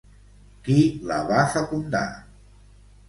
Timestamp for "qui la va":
0.67-1.43